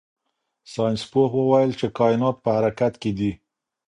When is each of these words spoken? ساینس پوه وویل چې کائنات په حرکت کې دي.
ساینس 0.73 1.01
پوه 1.11 1.29
وویل 1.35 1.71
چې 1.79 1.87
کائنات 1.97 2.35
په 2.43 2.49
حرکت 2.57 2.93
کې 3.01 3.11
دي. 3.17 3.31